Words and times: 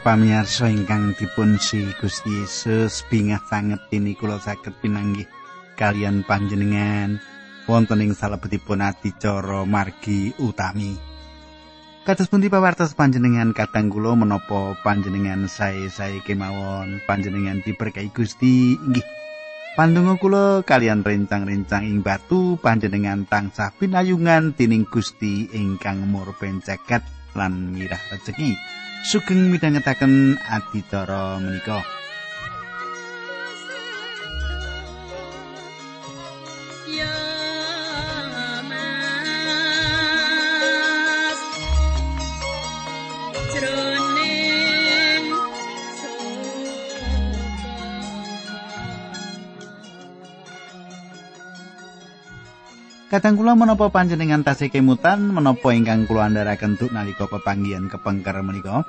Para 0.00 0.16
pamirsa 0.16 0.72
ingkang 0.72 1.12
dipun 1.12 1.60
si 1.60 1.84
Gusti 2.00 2.32
Yesus 2.32 3.04
bingah 3.12 3.44
sanget 3.44 3.84
ini 3.92 4.16
kula 4.16 4.40
saged 4.40 4.72
pinanggih 4.80 5.28
kalian 5.76 6.24
panjenengan 6.24 7.20
wonten 7.68 8.00
ing 8.00 8.16
salebetipun 8.16 8.80
adicara 8.80 9.68
margi 9.68 10.32
utami. 10.40 10.96
Kados 12.08 12.32
pundi 12.32 12.48
pawartos 12.48 12.96
panjenengan 12.96 13.52
kadang 13.52 13.92
kula 13.92 14.16
menapa 14.16 14.72
panjenengan 14.80 15.44
sae-sae 15.44 16.24
kemawon 16.24 17.04
panjenengan 17.04 17.60
diberkahi 17.60 18.08
Gusti 18.08 18.80
inggih. 18.80 19.04
Pandonga 19.76 20.16
kula 20.16 20.64
kalian 20.64 21.04
rencang-rencang 21.04 21.84
ing 21.84 22.00
batu 22.00 22.56
panjenengan 22.56 23.28
tansah 23.28 23.76
pinayungan 23.76 24.56
tining 24.56 24.88
Gusti 24.88 25.52
ingkang 25.52 26.08
murpen 26.08 26.64
jagat 26.64 27.04
lan 27.36 27.76
mirah 27.76 28.00
rezeki. 28.08 28.80
Sugeng 29.04 29.48
midhangetaken 29.48 30.36
adicara 30.48 31.40
menika. 31.40 31.99
Kadang 53.10 53.34
kula 53.34 53.58
menapa 53.58 53.90
panjenengan 53.90 54.46
tasih 54.46 54.70
kemutan 54.70 55.34
menapa 55.34 55.74
ingkang 55.74 56.06
kula 56.06 56.30
andharaken 56.30 56.78
duk 56.78 56.94
nalika 56.94 57.26
pepanggihan 57.26 57.90
kepengker 57.90 58.38
menika. 58.38 58.86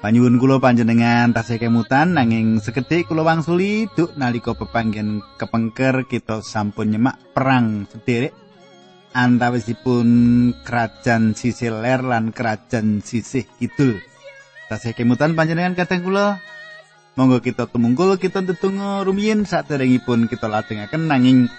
Panyuwun 0.00 0.40
kula 0.40 0.56
panjenengan 0.64 1.28
tasih 1.36 1.60
kemutan 1.60 2.16
nanging 2.16 2.56
sekedhik 2.56 3.04
kula 3.04 3.20
wangsuli 3.20 3.84
duk 3.92 4.16
nalika 4.16 4.56
pepanggihan 4.56 5.20
kepengker 5.36 6.08
kita 6.08 6.40
sampun 6.40 6.96
nyemak 6.96 7.20
perang 7.36 7.84
sederek 7.84 8.32
antawisipun 9.12 10.08
kerajaan 10.64 11.36
sisih 11.36 11.76
ler 11.76 12.00
lan 12.00 12.32
kerajaan 12.32 13.04
sisih 13.04 13.44
kidul. 13.60 14.00
Tasih 14.72 14.96
kemutan 14.96 15.36
panjenengan 15.36 15.76
kadang 15.76 16.00
kula 16.00 16.40
monggo 17.12 17.44
kita 17.44 17.68
tumungkul 17.68 18.16
kita 18.16 18.40
tetunggu 18.40 19.04
rumiyin 19.04 19.44
saderengipun 19.44 20.32
kita 20.32 20.48
lajengaken 20.48 21.12
nanging 21.12 21.52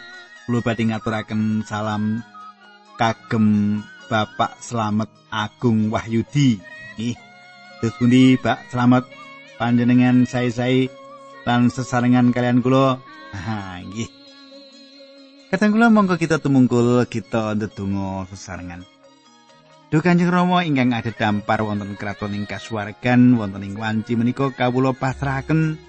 kula 0.48 0.64
badhe 0.64 0.88
ngaturaken 0.88 1.68
salam 1.68 2.24
kagem 2.96 3.84
Bapak 4.08 4.64
Slamet 4.64 5.12
Agung 5.28 5.92
Wahyudi. 5.92 6.56
Nggih. 6.96 7.20
Terus 7.84 7.94
pundi, 8.00 8.40
Pak? 8.40 8.72
Slamet 8.72 9.04
panjenengan 9.60 10.24
sae-sae 10.24 10.88
lan 11.44 11.68
sesarengan 11.68 12.32
kalian 12.32 12.64
kula. 12.64 12.96
Ha, 13.36 13.84
nggih. 13.84 14.08
Kadang 15.52 15.76
kula 15.76 15.92
monggo 15.92 16.16
kita 16.16 16.40
tumungkul 16.40 17.04
kita 17.12 17.52
ndedonga 17.60 18.32
sesarengan. 18.32 18.88
Duh 19.92 20.00
Kanjeng 20.00 20.32
Rama 20.32 20.64
ingkang 20.64 20.96
ada 20.96 21.12
dampar 21.12 21.60
wonten 21.64 21.96
kraton 22.00 22.36
ing 22.36 22.48
kasuwargan 22.48 23.36
wonten 23.36 23.64
ing 23.68 23.76
wanci 23.76 24.16
menika 24.16 24.52
kawula 24.52 24.92
pasrahaken 24.92 25.80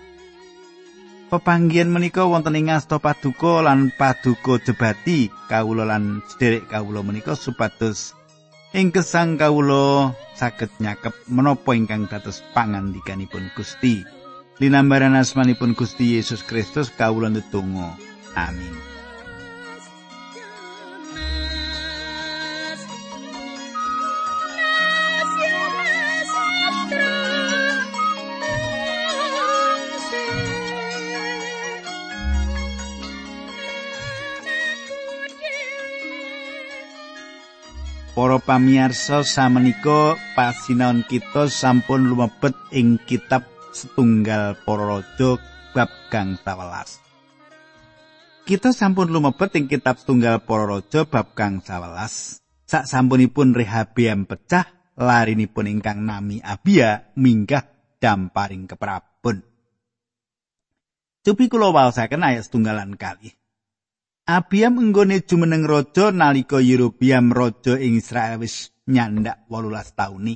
Pepanggihan 1.28 1.92
menika 1.92 2.24
wonten 2.24 2.56
ing 2.56 2.72
asta 2.72 2.96
paduka 2.96 3.60
lan 3.60 3.92
paduka 3.92 4.56
jebati 4.64 5.28
kawula 5.52 5.84
lan 5.84 6.24
sederek 6.24 6.72
kawula 6.72 7.04
menika 7.04 7.36
supados 7.36 8.16
ing 8.72 8.88
kesang 8.88 9.36
kawula 9.36 10.16
saged 10.32 10.72
nyakep 10.80 11.12
menapa 11.28 11.76
ingkang 11.76 12.08
dados 12.08 12.40
pangandikanipun 12.56 13.52
Gusti. 13.52 14.08
Linambaran 14.56 15.20
asmanipun 15.20 15.76
Gusti 15.76 16.16
Yesus 16.16 16.40
Kristus 16.40 16.88
kawula 16.88 17.28
ndedonga. 17.28 17.92
Amin. 18.32 18.87
Para 38.18 38.42
pamiyarsa 38.42 39.22
samenika 39.22 40.18
pasinaon 40.34 41.06
kita 41.06 41.46
sampun 41.46 42.10
lumebet 42.10 42.50
ing 42.74 42.98
kitab 43.06 43.46
setunggal 43.70 44.58
para 44.66 44.90
raja 44.90 45.38
bab 45.70 45.86
kang 46.10 46.34
11. 46.34 46.98
Kita 48.42 48.74
sampun 48.74 49.14
lumebet 49.14 49.54
ing 49.54 49.70
kitab 49.70 50.02
setunggal 50.02 50.42
para 50.42 50.66
raja 50.66 51.06
bab 51.06 51.30
kang 51.38 51.62
11. 51.62 52.42
Sak 52.66 52.90
sampunipun 52.90 53.54
Rehabiam 53.54 54.26
pecah, 54.26 54.66
larinipun 54.98 55.78
ingkang 55.78 56.02
nami 56.02 56.42
Abia 56.42 57.14
minggah 57.14 57.70
damparing 58.02 58.66
keprabon. 58.66 59.46
Cupi 61.22 61.46
kula 61.46 61.70
waosaken 61.70 62.26
ayat 62.26 62.50
setunggalan 62.50 62.98
kali. 62.98 63.30
Abiam 64.28 64.76
enggone 64.76 65.24
jumeneng 65.24 65.64
raja 65.64 66.12
nalika 66.12 66.60
Yerobiam 66.60 67.32
raja 67.32 67.80
ing 67.80 67.96
Israel 67.96 68.44
wis 68.44 68.68
nyandak 68.84 69.48
18 69.48 69.96
taun. 69.96 70.28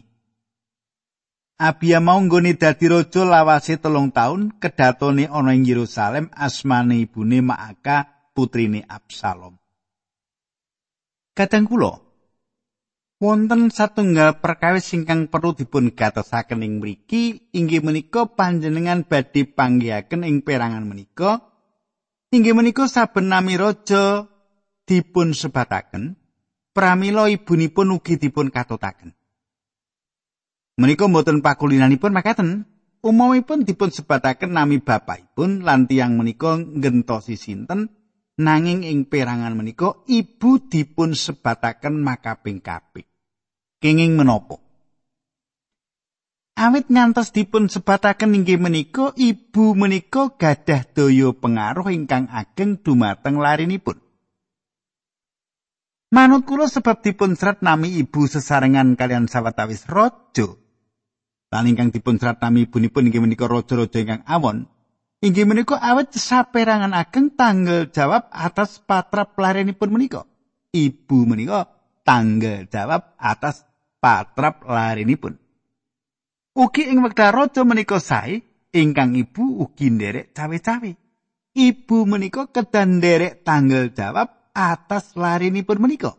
Abiam 1.60 2.00
mau 2.00 2.16
nggone 2.16 2.56
dadi 2.56 2.88
raja 2.88 3.20
lawase 3.28 3.76
telung 3.76 4.08
taun 4.08 4.56
kedatone 4.56 5.28
ana 5.28 5.52
ing 5.52 5.68
Yerusalem 5.68 6.32
asmane 6.32 7.04
ibune 7.04 7.44
Maaka 7.44 8.32
putrine 8.32 8.80
Absalom. 8.88 9.60
Kadang 11.36 11.68
kula 11.68 11.92
wonten 13.20 13.68
satunggal 13.68 14.40
perkawis 14.40 14.88
ingkang 14.96 15.28
perlu 15.28 15.52
dipun 15.52 15.92
gatosaken 15.92 16.64
ing 16.64 16.80
mriki 16.80 17.52
inggih 17.52 17.84
menika 17.84 18.24
panjenengan 18.24 19.04
badhe 19.04 19.44
panggihaken 19.44 20.24
ing 20.24 20.40
perangan 20.40 20.88
menika 20.88 21.51
Inggih 22.32 22.56
menika 22.56 22.88
saben 22.88 23.28
nami 23.28 23.60
raja 23.60 24.24
dipun 24.88 25.36
sebataken, 25.36 26.16
pramila 26.72 27.28
ibunipun 27.28 27.92
ugi 27.92 28.16
dipun 28.16 28.48
katutaken. 28.48 29.12
Menika 30.80 31.04
mboten 31.12 31.44
pakulinanipun 31.44 32.08
makaten, 32.08 32.64
umumipun 33.04 33.68
dipun 33.68 33.92
sebataken 33.92 34.56
nami 34.56 34.80
bapakipun 34.80 35.60
lan 35.60 35.84
tiyang 35.84 36.16
menika 36.16 36.56
ngentosi 36.56 37.36
sinten 37.36 37.92
nanging 38.40 38.88
ing 38.88 39.04
perangan 39.04 39.52
menika 39.52 40.00
ibu 40.08 40.56
dipun 40.72 41.12
sebataken 41.12 42.00
makaping 42.00 42.64
kaping. 42.64 43.04
Kenging 43.76 44.16
menapa? 44.16 44.61
Awit 46.52 46.92
ngantos 46.92 47.32
dipun 47.32 47.72
sebataken 47.72 48.36
inggih 48.36 48.60
menika 48.60 49.16
ibu 49.16 49.72
menika 49.72 50.36
gadah 50.36 50.84
daya 50.84 51.32
pengaruh 51.32 51.88
ingkang 51.88 52.28
ageng 52.28 52.76
dumateng 52.76 53.40
larinipun. 53.40 53.96
Manut 56.12 56.44
kula 56.44 56.68
sebab 56.68 57.00
dipun 57.00 57.40
serat 57.40 57.64
nami 57.64 57.96
ibu 57.96 58.28
sesarengan 58.28 59.00
kalian 59.00 59.32
sawetawis 59.32 59.88
raja. 59.88 60.60
Lan 61.48 61.72
ingkang 61.72 61.88
dipun 61.88 62.20
serat 62.20 62.36
nami 62.44 62.68
ibunipun 62.68 63.08
inggih 63.08 63.24
menika 63.24 63.48
raja-raja 63.48 63.98
ingkang 64.04 64.22
awon. 64.28 64.68
Inggih 65.24 65.48
menika 65.48 65.80
awet 65.80 66.12
saperangan 66.12 66.92
ageng 66.92 67.32
tanggal 67.32 67.88
jawab 67.88 68.28
atas 68.28 68.76
patrap 68.84 69.32
larinipun 69.40 69.88
menika. 69.88 70.28
Ibu 70.68 71.18
menika 71.24 71.72
tanggal 72.04 72.68
jawab 72.68 73.16
atas 73.16 73.64
patrap 74.04 74.68
larinipun. 74.68 75.41
Ugi 76.52 76.84
ing 76.92 77.00
wekdal 77.00 77.32
raja 77.32 77.64
menika 77.64 77.96
sae, 77.96 78.44
ingkang 78.76 79.16
ibu 79.16 79.64
ugi 79.64 79.88
nderek 79.88 80.36
cawe-cawe. 80.36 80.92
Ibu 81.52 81.96
menika 82.04 82.48
kedan 82.52 83.00
nderek 83.00 83.40
tanggal 83.40 83.92
jawab 83.92 84.52
atas 84.52 85.16
larinipun 85.16 85.80
menika. 85.80 86.12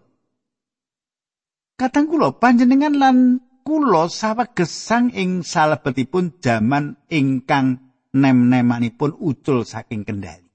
Katang 1.78 2.10
kula 2.10 2.38
panjenengan 2.38 2.98
lan 2.98 3.18
kula 3.62 4.10
sawegesang 4.10 5.14
ing 5.14 5.46
salebetipun 5.46 6.42
jaman 6.42 6.98
ingkang 7.10 7.82
nem-nemanipun 8.14 9.18
ucul 9.18 9.66
saking 9.66 10.06
kendali. 10.06 10.50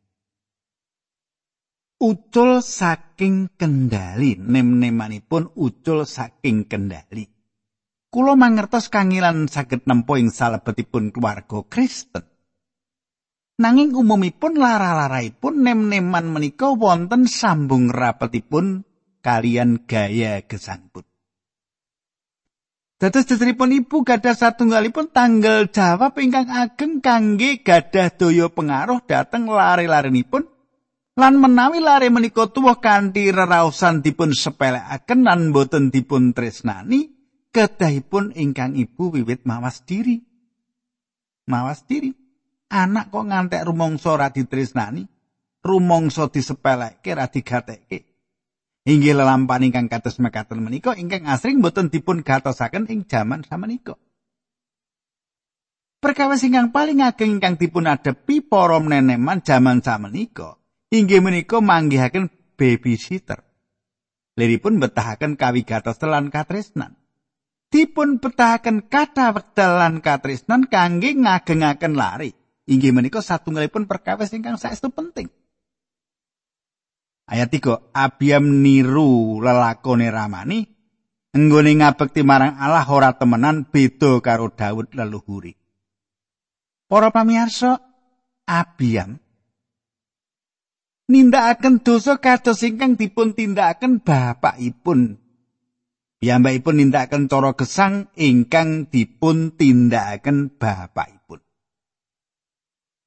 Ucul 1.98 2.62
saking 2.62 3.58
kendali, 3.58 4.38
nem-nemanipun 4.38 5.54
ucul 5.58 6.06
saking 6.06 6.70
kendali. 6.70 7.37
Kulo 8.08 8.40
mangertos 8.40 8.88
kangilan 8.88 9.52
saged 9.52 9.84
nempo 9.84 10.16
ing 10.16 10.32
salebetipun 10.32 11.12
keluarga 11.12 11.60
Kristen. 11.68 12.24
Nanging 13.60 13.92
umumipun 13.92 14.56
lara-laraipun 14.56 15.60
nem-neman 15.60 16.24
menika 16.32 16.72
wonten 16.72 17.28
sambung 17.28 17.92
rapetipun 17.92 18.88
kalian 19.20 19.84
gaya 19.84 20.40
gesangpun. 20.40 21.04
Dados 22.96 23.28
jejeripun 23.28 23.76
ibu 23.76 24.00
gadah 24.00 24.32
satunggalipun 24.32 25.12
tanggal 25.12 25.68
jawab 25.68 26.16
ingkang 26.16 26.48
ageng 26.48 27.04
kangge 27.04 27.60
gadah 27.60 28.08
daya 28.08 28.48
pengaruh 28.48 29.04
dhateng 29.04 29.52
lare-larenipun 29.52 30.48
lan 31.20 31.34
menawi 31.36 31.84
lare 31.84 32.08
menika 32.08 32.48
tuwuh 32.48 32.80
kanthi 32.80 33.36
rerausan 33.36 34.00
dipun 34.00 34.32
sepelekaken 34.32 35.28
lan 35.28 35.52
boten 35.52 35.92
dipun 35.92 36.32
tresnani 36.32 37.17
kedahipun 37.54 38.36
ingkang 38.36 38.76
ibu 38.76 39.14
wiwit 39.14 39.44
mawas 39.48 39.84
diri. 39.84 40.20
Mawas 41.48 41.84
diri. 41.88 42.12
Anak 42.68 43.08
kok 43.08 43.24
ngantek 43.24 43.64
rumangsa 43.64 44.12
ora 44.12 44.28
ditresnani, 44.28 45.08
rumangsa 45.64 46.28
disepeleke 46.28 47.16
ra 47.16 47.32
digatekke. 47.32 48.04
Inggih 48.84 49.16
lelampahan 49.16 49.68
ingkang 49.68 49.88
kados 49.88 50.20
mekaten 50.20 50.60
menika 50.60 50.96
ingkang 50.96 51.24
asring 51.28 51.64
boten 51.64 51.88
dipun 51.88 52.20
gatosaken 52.20 52.88
ing 52.92 53.08
jaman 53.08 53.44
samenika. 53.44 53.96
Perkawis 55.98 56.44
ingkang 56.44 56.72
paling 56.72 57.00
ageng 57.00 57.40
ingkang 57.40 57.56
dipun 57.56 57.88
adepi 57.88 58.44
para 58.44 58.76
neneman 58.80 59.40
jaman 59.40 59.80
samenika 59.80 60.58
inggih 60.92 61.24
menika 61.24 61.60
manggihaken 61.60 62.28
babysitter. 62.56 63.44
Liripun 64.38 64.78
betahaken 64.78 65.34
kawigatos 65.34 65.98
lan 66.04 66.30
katresnan. 66.30 66.97
Dipun 67.68 68.16
betahaken 68.16 68.88
kata 68.88 69.36
wekdal 69.36 69.76
lan 69.76 69.94
katresnan 70.00 70.68
kangge 70.72 71.12
ngagengaken 71.12 71.92
lari. 71.92 72.32
Inggih 72.68 72.92
menika 72.92 73.20
satunggalipun 73.20 73.84
perkawis 73.84 74.32
ingkang 74.32 74.56
saestu 74.56 74.88
penting. 74.88 75.28
Ayat 77.28 77.52
3 77.52 77.92
Abiam 77.92 78.64
niru 78.64 79.40
lelakone 79.44 80.08
Ramani 80.08 80.64
enggone 81.36 81.76
ngabekti 81.76 82.24
marang 82.24 82.56
Allah 82.56 82.88
ora 82.88 83.12
temenan 83.12 83.68
beda 83.68 84.20
karo 84.24 84.48
Daud 84.48 84.96
leluhuri. 84.96 85.52
Para 86.88 87.12
pamirsa, 87.12 87.84
Abiam 88.48 89.20
nindakaken 91.08 91.84
dosa 91.84 92.16
kados 92.16 92.64
ingkang 92.64 92.96
dipun 92.96 93.36
tindakaken 93.36 94.00
bapakipun. 94.00 95.20
Piyambakipun 96.18 96.82
nindakaken 96.82 97.30
cara 97.30 97.54
gesang 97.54 98.10
ingkang 98.18 98.90
dipun 98.90 99.54
tindakaken 99.54 100.50
bapakipun. 100.58 101.38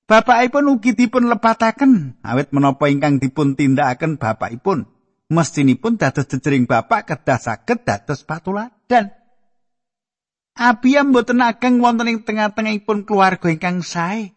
Bapakipun 0.07 0.71
ugi 0.71 0.95
dipun 0.95 1.27
lepataken 1.27 2.23
awit 2.23 2.55
menapa 2.55 2.87
ingkang 2.87 3.19
dipun 3.19 3.59
tindakaken 3.59 4.15
bapakipun 4.15 4.87
mestinipun 5.27 5.99
dados 5.99 6.27
jejering 6.27 6.67
bapak 6.67 7.11
kedah 7.11 7.39
saged 7.39 7.83
dados 7.83 8.23
patuladan. 8.23 9.11
Abiam 10.55 11.11
boten 11.11 11.43
ageng 11.43 11.83
wonten 11.83 12.11
ing 12.11 12.23
tengah-tengahipun 12.23 13.03
keluarga 13.03 13.47
ingkang 13.51 13.83
sae. 13.83 14.35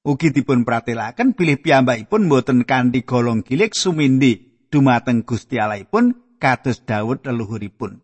Ugi 0.00 0.32
dipun 0.32 0.64
pratelaken 0.64 1.36
bilih 1.36 1.60
piyambakipun 1.60 2.32
boten 2.32 2.64
kanthi 2.64 3.04
golong 3.04 3.44
gilik 3.44 3.76
sumindi 3.76 4.64
dumateng 4.72 5.28
Gusti 5.28 5.60
Allahipun 5.60 6.29
kados 6.40 6.82
Daud 6.88 7.22
leluhuripun. 7.28 8.00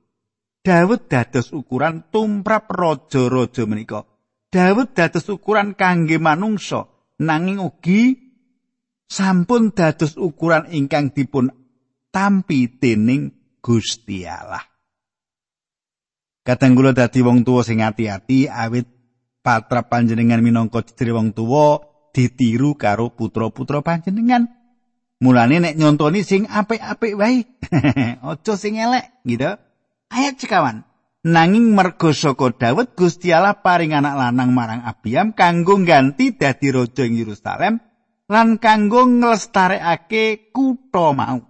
Daud 0.61 1.09
dados 1.09 1.51
ukuran 1.57 2.13
tumrap 2.13 2.69
raja-raja 2.69 3.65
menika. 3.65 4.05
Daud 4.53 4.93
dados 4.93 5.27
ukuran 5.33 5.73
kangge 5.73 6.21
manungsa 6.21 6.87
nanging 7.23 7.65
ugi 7.65 8.03
sampun 9.09 9.73
dados 9.73 10.21
ukuran 10.21 10.69
ingkang 10.69 11.15
dipun 11.17 11.49
tampi 12.13 12.69
dening 12.77 13.33
Gusti 13.65 14.29
Allah. 14.29 14.63
Kadang 16.47 16.79
kula 16.79 16.95
dadi 16.95 17.27
wong 17.27 17.43
tuwa 17.43 17.67
sing 17.67 17.83
ati-ati 17.83 18.47
awit 18.47 18.87
patra 19.43 19.83
panjenengan 19.91 20.39
minangka 20.39 20.87
diri 20.95 21.11
wong 21.11 21.35
tuwa 21.35 21.83
ditiru 22.15 22.79
karo 22.79 23.11
putra-putra 23.11 23.83
panjenengan. 23.83 24.47
Mulane 25.17 25.65
nek 25.65 25.77
nyontoni 25.81 26.21
sing 26.21 26.45
apik-apik 26.45 27.17
wae. 27.17 27.49
Aja 28.29 28.53
sing 28.55 28.77
elek, 28.77 29.25
gitu. 29.25 29.57
Ayat 30.13 30.37
cekawan. 30.37 30.85
Nanging 31.27 31.75
merga 31.75 32.15
saka 32.15 32.55
Daud 32.55 32.95
Gusti 32.95 33.35
Allah 33.35 33.59
paring 33.59 33.91
anak 33.91 34.15
lanang 34.15 34.55
marang 34.55 34.87
Abiam 34.87 35.35
kanggo 35.35 35.75
ganti 35.83 36.39
dadi 36.39 36.71
raja 36.71 37.03
ing 37.03 37.19
Yerusalem 37.19 37.83
lan 38.31 38.63
kanggo 38.63 39.03
nglestarekake 39.11 40.55
kutha 40.55 41.11
mau. 41.11 41.43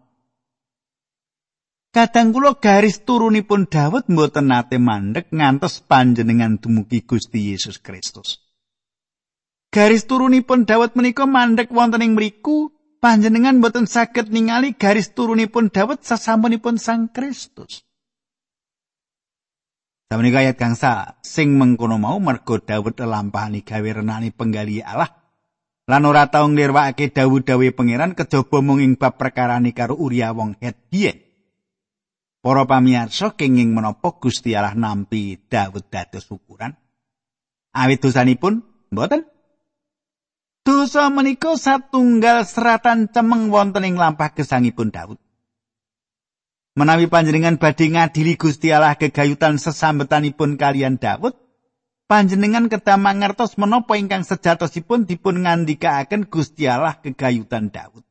Kadang 1.93 2.33
kula 2.33 2.57
garis 2.57 3.05
turunipun 3.05 3.69
Daud 3.69 4.09
mboten 4.09 4.49
nate 4.49 4.81
mandek 4.81 5.29
ngantos 5.29 5.85
panjenengan 5.85 6.57
dumugi 6.57 7.05
Gusti 7.05 7.53
Yesus 7.53 7.77
Kristus. 7.77 8.41
Garis 9.69 10.09
turunipun 10.09 10.65
Daud 10.65 10.97
menika 10.97 11.29
mandek 11.29 11.69
wonten 11.69 12.01
ing 12.01 12.17
mriku 12.17 12.76
panjenengan 12.99 13.61
mboten 13.61 13.87
saged 13.89 14.33
ningali 14.33 14.75
garis 14.75 15.13
turunipun 15.13 15.71
Daud 15.71 16.03
sasampunipun 16.03 16.81
Sang 16.81 17.13
Kristus. 17.13 17.87
Samenika 20.07 20.39
ayat 20.39 20.55
gangsa 20.55 21.19
sing 21.27 21.59
mengkono 21.59 21.99
mau 21.99 22.23
mergo 22.23 22.63
Daud 22.63 22.95
lampahani 22.95 23.67
gawe 23.67 23.91
renani 23.91 24.31
penggali 24.31 24.79
Allah 24.79 25.11
lan 25.87 26.03
ora 26.07 26.27
tau 26.31 26.47
nglirwakake 26.51 27.15
dawuh-dawuhe 27.15 27.75
pangeran 27.75 28.15
kejaba 28.15 28.59
mung 28.59 28.83
ing 28.83 28.99
bab 28.99 29.19
perkarane 29.19 29.71
karo 29.71 29.95
Uria 29.99 30.35
wong 30.35 30.59
Het 30.59 30.79
Para 32.47 32.63
pamirsa 32.63 33.35
kenging 33.35 33.75
menapa 33.75 34.15
Gusti 34.23 34.55
Allah 34.55 34.79
nampi 34.79 35.35
Daud 35.51 35.91
dados 35.91 36.31
ukuran? 36.31 36.79
Awit 37.75 37.99
dosanipun 37.99 38.63
mboten. 38.95 39.27
Dosa 40.67 41.07
menika 41.15 41.55
satunggal 41.55 42.43
seratan 42.43 43.07
cemeng 43.07 43.55
wonten 43.55 43.87
ing 43.87 43.95
lampah 43.95 44.35
gesangipun 44.35 44.91
Daud. 44.91 45.15
Menawi 46.75 47.07
panjenengan 47.07 47.55
badhe 47.63 47.87
ngadili 47.87 48.35
Gusti 48.35 48.75
Allah 48.75 48.99
gegayutan 48.99 49.63
sesambetanipun 49.63 50.59
kalian 50.59 50.99
Daud, 50.99 51.39
panjenengan 52.11 52.67
kedah 52.67 52.99
mangertos 52.99 53.55
menapa 53.63 53.95
ingkang 53.95 54.27
sejatosipun 54.27 55.07
dipun 55.07 55.47
ngandikaaken 55.47 56.27
Gusti 56.27 56.67
Allah 56.67 56.99
gegayutan 56.99 57.71
Daud. 57.71 58.03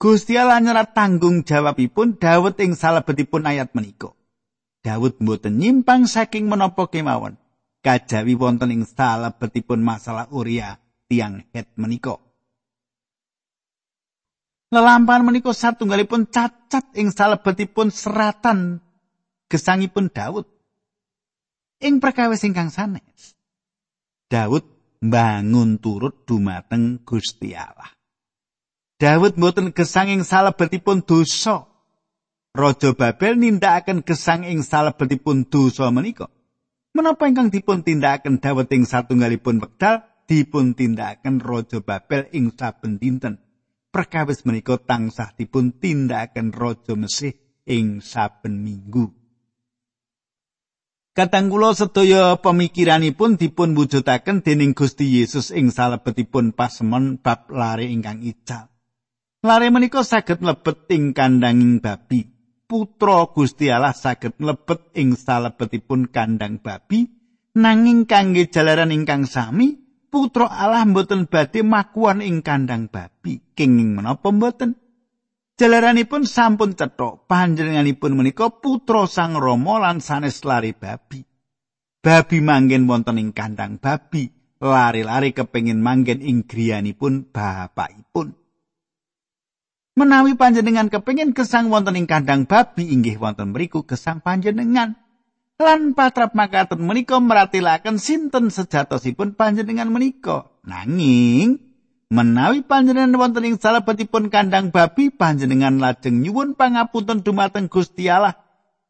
Gusti 0.00 0.40
Allah 0.40 0.64
nyerat 0.64 0.96
tanggung 0.96 1.44
jawabipun 1.44 2.16
Daud 2.16 2.56
ing 2.64 2.72
salebetipun 2.72 3.44
ayat 3.44 3.76
menika. 3.76 4.16
Daud 4.80 5.20
mboten 5.20 5.60
nyimpang 5.60 6.08
saking 6.08 6.48
menapa 6.48 6.88
kemawon. 6.88 7.36
Kajawi 7.84 8.40
wonten 8.40 8.72
ing 8.72 8.88
salebetipun 8.88 9.84
masalah 9.84 10.24
Uria 10.32 10.80
tiang 11.10 11.42
het 11.50 11.66
menika. 11.74 12.14
Lelampahan 14.70 15.26
menika 15.26 15.50
satunggalipun 15.50 16.30
cacat 16.30 16.94
ing 16.94 17.10
salebetipun 17.10 17.90
seratan 17.90 18.78
gesangipun 19.50 20.06
Daud. 20.14 20.46
Ing 21.82 21.98
perkawis 21.98 22.46
ingkang 22.46 22.70
sanes. 22.70 23.34
Daud 24.30 24.62
bangun 25.02 25.82
turut 25.82 26.22
dumateng 26.22 27.02
Gusti 27.02 27.50
Allah. 27.58 27.90
Daud 29.02 29.34
mboten 29.34 29.74
gesang 29.74 30.06
ing 30.06 30.22
salebetipun 30.22 31.02
dosa. 31.02 31.66
Raja 32.54 32.94
Babel 32.94 33.42
nindakaken 33.42 34.06
gesang 34.06 34.46
ing 34.46 34.62
salebetipun 34.62 35.50
dosa 35.50 35.90
menika. 35.90 36.30
Menapa 36.94 37.26
ingkang 37.26 37.50
dipun 37.50 37.82
tindakaken 37.82 38.38
Daud 38.38 38.70
ing 38.70 38.86
satunggalipun 38.86 39.58
wekdal 39.58 40.09
dipun 40.30 40.78
tindakaken 40.78 41.42
Raja 41.42 41.82
Babel 41.82 42.30
ing 42.30 42.54
saben 42.54 43.02
dinten. 43.02 43.50
perkawis 43.90 44.46
menika 44.46 44.78
tansah 44.78 45.34
dipun 45.34 45.74
tindakaken 45.76 46.54
raja 46.54 46.94
Mesih 46.94 47.34
ing 47.66 47.98
saben 48.00 48.62
minggu. 48.62 49.10
Kadang 51.10 51.50
kula 51.50 51.74
sedaya 51.74 52.38
pemikiranipun 52.38 53.34
dipun 53.34 53.74
wujudaken 53.74 54.46
dening 54.46 54.78
Gusti 54.78 55.20
Yesus 55.20 55.50
ing 55.50 55.74
salebetipun 55.74 56.54
pasemon 56.54 57.18
bab 57.18 57.50
lare 57.50 57.90
ingkang 57.90 58.22
ical. 58.22 58.70
Lare 59.42 59.68
menika 59.74 60.06
saged 60.06 60.38
mlebet 60.38 60.86
ing 60.94 61.10
kandanging 61.10 61.82
babi. 61.82 62.30
Putra 62.70 63.26
Gusti 63.34 63.66
Allah 63.66 63.90
saged 63.90 64.38
mlebet 64.38 64.94
ing 64.94 65.18
salebetipun 65.18 66.14
kandang 66.14 66.62
babi 66.62 67.10
nanging 67.58 68.06
kangge 68.06 68.46
jalaran 68.46 68.94
ingkang 68.94 69.26
sami 69.26 69.89
putra 70.10 70.50
Allah 70.50 70.84
mboten 70.84 71.30
badhe 71.30 71.62
makuan 71.62 72.20
ing 72.20 72.42
kandang 72.42 72.90
babi. 72.90 73.40
Kenging 73.54 73.96
menapa 73.96 74.34
mboten? 74.34 74.76
Jalaranipun 75.56 76.26
sampun 76.26 76.74
cetha 76.74 77.22
panjenenganipun 77.30 78.18
menika 78.18 78.50
putra 78.50 79.06
Sang 79.06 79.38
Rama 79.38 79.78
lan 79.78 80.02
sanes 80.02 80.42
lari 80.42 80.74
babi. 80.74 81.22
Babi 82.00 82.38
manggen 82.42 82.90
wonten 82.90 83.22
ing 83.22 83.30
kandang 83.30 83.78
babi. 83.78 84.28
Lari-lari 84.60 85.32
kepengin 85.32 85.80
manggen 85.80 86.20
ing 86.20 86.44
griyanipun 86.44 87.32
bapakipun. 87.32 88.36
Menawi 89.96 90.36
panjenengan 90.36 90.88
kepengin 90.88 91.32
kesang 91.32 91.68
wonten 91.72 91.96
ing 91.96 92.08
kandang 92.08 92.44
babi 92.44 92.88
inggih 92.92 93.16
wonten 93.20 93.52
mriku 93.52 93.84
kesang 93.84 94.24
panjenengan 94.24 94.96
Lan 95.60 95.92
patrap 95.92 96.32
makaten 96.32 96.80
menika 96.80 97.20
meratilaken 97.20 98.00
sinten 98.00 98.48
sejatosipun 98.48 99.36
panjenengan 99.36 99.92
menika. 99.92 100.48
Nanging 100.64 101.60
menawi 102.08 102.64
panjenengan 102.64 103.12
wonten 103.20 103.44
ing 103.44 103.60
salebetipun 103.60 104.32
kandang 104.32 104.72
babi 104.72 105.12
panjenengan 105.12 105.76
lajeng 105.76 106.24
nyuwun 106.24 106.56
pangapunten 106.56 107.20
dumateng 107.20 107.68
Gusti 107.68 108.08
Allah. 108.08 108.40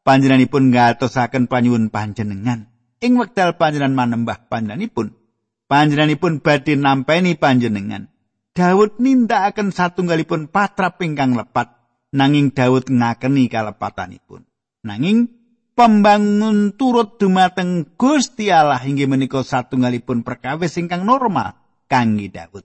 Panjenenganipun 0.07 0.71
ngatosaken 0.71 1.51
panyuwun 1.51 1.91
panjenengan. 1.91 2.71
Ing 3.03 3.19
wekdal 3.19 3.59
panjenengan 3.59 3.99
manembah 3.99 4.47
panjenenganipun, 4.47 5.19
panjenenganipun 5.67 6.39
badhe 6.39 6.79
nampeni 6.79 7.35
panjenengan. 7.35 8.15
Daud 8.55 9.03
nindakaken 9.03 9.75
satunggalipun 9.75 10.47
patrap 10.55 11.03
ingkang 11.03 11.35
lepat 11.35 11.81
nanging 12.15 12.55
Daud 12.55 12.87
ngakeni 12.87 13.51
kalepatanipun. 13.51 14.47
Nanging 14.87 15.40
pembangun 15.75 16.77
turut 16.77 17.17
dumateng 17.19 17.97
Gusti 17.97 18.53
Allah 18.53 18.83
inggih 18.83 19.11
menika 19.11 19.43
satunggalipun 19.43 20.23
perkawis 20.23 20.77
ingkang 20.79 21.03
normal 21.03 21.57
kangge 21.91 22.31
Daud. 22.31 22.65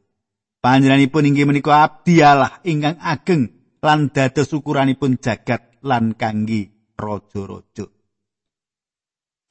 Panjenenganipun 0.61 1.29
inggih 1.29 1.45
menika 1.45 1.85
abdi 1.85 2.25
Allah 2.25 2.61
ingkang 2.65 2.97
ageng 3.01 3.53
lan 3.81 4.09
dados 4.09 4.49
ukuranipun 4.49 5.21
jagat 5.21 5.77
lan 5.85 6.17
kangge 6.17 6.73
raja-raja. 6.97 7.85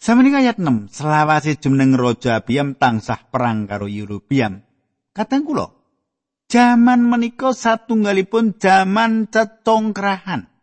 Sameneika 0.04 0.44
ayat 0.44 0.60
6, 0.60 0.92
selawase 0.92 1.56
jumeneng 1.56 1.96
raja 1.96 2.36
Abiam 2.36 2.76
tansah 2.76 3.24
perang 3.32 3.64
karo 3.64 3.88
Yerobiam. 3.88 4.60
Kateng 5.16 5.48
kula, 5.48 5.72
jaman 6.50 7.08
menika 7.08 7.56
satunggalipun 7.56 8.60
jaman 8.60 9.32
cecongkrahan. 9.32 10.53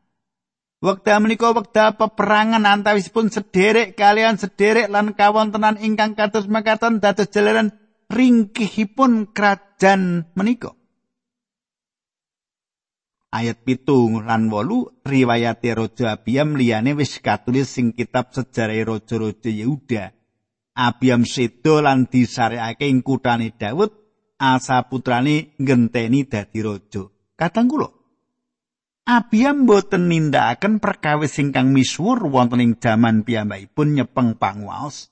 Wekdal 0.82 1.22
menika 1.22 1.54
wekdal 1.54 1.94
peperangan 1.94 2.66
antawisipun 2.66 3.30
sederek 3.30 3.94
kalian 3.94 4.42
sederek 4.42 4.90
lan 4.90 5.14
kawontenan 5.14 5.78
ingkang 5.78 6.18
kados 6.18 6.50
makaten 6.50 6.98
dados 6.98 7.30
jalaran 7.30 7.70
ringkihipun 8.10 9.30
kerajaan 9.30 10.26
menika. 10.34 10.74
Ayat 13.30 13.62
pitu 13.62 14.26
lan 14.26 14.50
wolu 14.50 15.06
riwayat 15.06 15.62
Raja 15.62 16.18
Abiam 16.18 16.58
liyane 16.58 16.98
wis 16.98 17.22
katulis 17.22 17.70
sing 17.70 17.94
kitab 17.94 18.34
sejarah 18.34 18.82
Raja-raja 18.82 19.54
Yehuda. 19.54 20.18
Abiam 20.76 21.30
sedo 21.30 21.78
lan 21.80 22.10
disarekake 22.10 22.90
ing 22.90 23.06
kutane 23.06 23.54
Daud, 23.54 23.94
Asa 24.42 24.82
putrane 24.90 25.54
ngenteni 25.62 26.26
dadi 26.26 26.66
raja. 26.66 27.06
Kadang 27.38 27.70
kula 27.70 28.00
Abiam 29.01 29.65
boten 29.65 30.13
nindakaken 30.13 30.77
perkawis 30.77 31.41
ingkang 31.41 31.74
misuwur 31.74 32.22
wonten 32.29 32.62
ing 32.62 32.77
jaman 32.77 33.25
piyambakipun 33.25 33.98
nyepeng 33.98 34.38
panguwaos. 34.38 35.10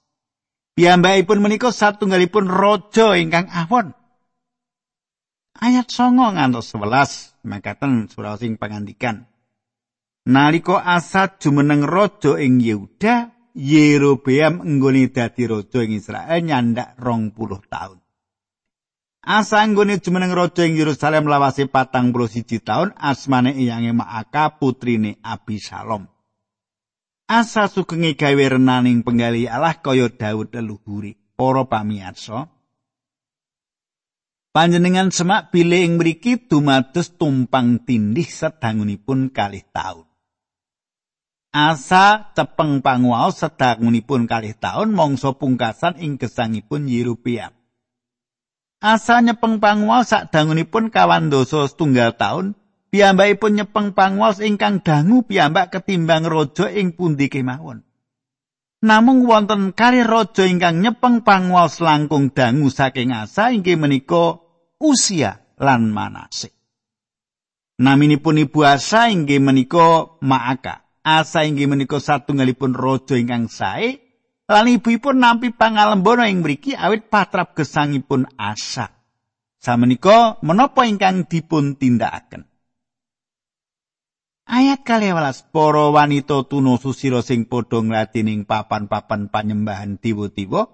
Piyambakipun 0.77 1.41
menika 1.41 1.73
satunggalipun 1.73 2.45
raja 2.45 3.17
ingkang 3.17 3.49
awon. 3.49 3.97
Ayat 5.59 5.89
9 5.91 6.37
ngantos 6.37 6.71
11 6.71 7.43
makaten 7.43 8.07
surah 8.07 8.39
sing 8.39 8.55
pangandikan. 8.55 9.27
Nalika 10.29 10.85
Asad 10.85 11.41
jumeneng 11.41 11.83
raja 11.83 12.37
ing 12.37 12.61
Yehuda, 12.61 13.33
Yerobeam 13.57 14.61
nggone 14.61 15.09
dadi 15.09 15.49
raja 15.49 15.81
ing 15.81 15.97
Israel 15.97 16.39
nyandak 16.45 16.93
rong 17.01 17.33
puluh 17.33 17.59
tahun. 19.29 19.37
Asanggone 19.45 20.01
jumeneng 20.01 20.33
raja 20.33 20.65
ing 20.65 20.73
Yerusalem 20.73 21.29
lawase 21.29 21.69
patang 21.69 22.09
puluh 22.09 22.25
siji 22.25 22.65
taun 22.65 22.97
asmane 22.97 23.53
iyange 23.53 23.93
Maaka 23.93 24.57
putrine 24.57 25.21
Abisalom. 25.21 26.09
Asa 27.29 27.69
sugenge 27.69 28.17
gawe 28.17 28.57
renaning 28.57 29.05
penggali 29.05 29.45
Allah 29.45 29.77
kaya 29.77 30.09
Daud 30.09 30.49
leluhuri. 30.49 31.13
Para 31.39 31.63
pamirsa, 31.63 32.51
panjenengan 34.51 35.07
semak 35.07 35.55
bilih 35.55 35.87
ing 35.87 35.95
mriki 35.95 36.35
dumados 36.35 37.15
tumpang 37.15 37.79
tindih 37.87 38.27
sedangunipun 38.27 39.31
kalih 39.31 39.63
taun. 39.71 40.03
Asa 41.55 42.35
cepeng 42.35 42.83
panguwaos 42.83 43.39
sedangunipun 43.39 44.27
kalih 44.27 44.51
taun 44.59 44.91
mangsa 44.91 45.31
pungkasan 45.31 45.95
ing 46.03 46.19
gesangipun 46.19 46.91
Yerobeam. 46.91 47.58
Asa 48.79 49.19
nyepeng 49.19 49.59
panguwas 49.59 50.07
sak 50.07 50.31
dangunipun 50.31 50.87
kawan 50.87 51.27
dosa 51.27 51.67
setunggal 51.67 52.15
taun, 52.15 52.55
piyambakipun 52.95 53.59
nyepeng 53.59 53.91
panguwas 53.91 54.39
ingkang 54.39 54.79
dangu 54.79 55.27
piyambak 55.27 55.67
ketimbang 55.67 56.23
raja 56.23 56.71
ing 56.71 56.95
pundi 56.95 57.27
kemawon. 57.27 57.83
Namung 58.79 59.27
wonten 59.27 59.75
kali 59.75 59.99
raja 60.07 60.47
ingkang 60.47 60.79
nyepeng 60.79 61.27
panguwas 61.27 61.83
langkung 61.83 62.31
dangu 62.31 62.71
saking 62.71 63.11
asa 63.11 63.51
inggih 63.51 63.75
menika 63.75 64.39
usia 64.79 65.43
lan 65.59 65.91
manase. 65.91 66.55
Naminipun 67.83 68.39
ibu 68.39 68.63
asa 68.63 69.11
inggih 69.11 69.43
menika 69.43 70.07
Maaka. 70.23 70.87
Asa 71.03 71.43
inggih 71.43 71.67
menika 71.67 71.99
satunggalipun 71.99 72.71
raja 72.71 73.19
ingkang 73.19 73.51
sae 73.51 74.08
Lan 74.49 74.65
ibuyipun 74.65 75.21
nampi 75.21 75.53
pangalembono 75.53 76.25
ing 76.25 76.41
mriki 76.41 76.73
awit 76.73 77.05
patrap 77.13 77.53
gesangipun 77.53 78.25
asa. 78.33 78.89
Samenika 79.61 80.41
menapa 80.41 80.89
ingkang 80.89 81.29
dipun 81.29 81.77
tindakaken? 81.77 82.49
Ayat 84.49 84.81
kali 84.81 85.13
walas 85.13 85.45
para 85.45 85.93
wanita 85.93 86.49
tuna 86.49 86.81
susira 86.81 87.21
sing 87.21 87.45
padha 87.45 87.85
ngladining 87.85 88.49
papan-papan 88.49 89.29
panyembahan 89.29 90.01
tiwa-tiwa 90.01 90.65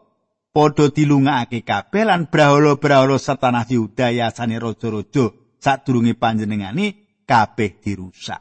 padha 0.56 0.88
dilungakake 0.96 1.68
kabeh 1.68 2.08
lan 2.08 2.32
brahala-brahala 2.32 3.20
setanah 3.20 3.68
Yuda 3.68 4.16
yasane 4.16 4.56
raja-raja 4.56 5.36
sadurunge 5.60 6.16
panjenengane 6.16 7.20
kabeh 7.28 7.84
dirusak. 7.84 8.40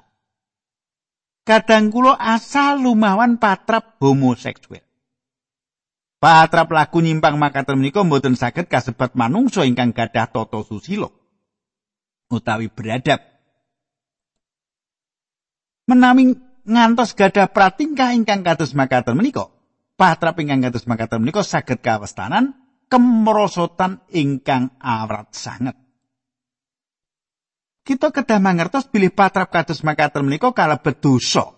Kadang 1.43 1.91
kula 1.91 2.15
asal 2.15 2.87
lumawan 2.87 3.43
patrap 3.43 3.99
homoseksual. 3.99 4.94
Patrap 6.25 6.73
laku 6.73 7.05
nyimpang 7.05 7.37
makaten 7.37 7.77
menika 7.77 8.01
mboten 8.01 8.33
saged 8.33 8.73
kasebat 8.73 9.13
manungsa 9.13 9.69
ingkang 9.69 9.93
gadah 9.93 10.25
tata 10.33 10.61
susila 10.65 11.13
utawi 12.33 12.73
beradab. 12.73 13.21
Menawi 15.85 16.33
ngantos 16.65 17.13
gadah 17.13 17.53
pratingkah 17.53 18.17
ingkang 18.17 18.41
kados 18.41 18.73
makaten 18.73 19.21
menika, 19.21 19.53
patrap 20.01 20.41
ingkang 20.41 20.65
kados 20.65 20.89
makaten 20.89 21.21
menika 21.21 21.45
saged 21.45 21.85
kawestanan 21.85 22.57
kemrosotan 22.89 24.01
ingkang 24.09 24.73
awrat 24.81 25.29
sanget. 25.37 25.77
Kita 27.85 28.09
kedah 28.17 28.41
mangertos 28.41 28.89
bilih 28.89 29.13
patrap 29.13 29.53
kados 29.53 29.85
makaten 29.85 30.25
menika 30.25 30.57
kalebet 30.57 31.05
dosa. 31.05 31.54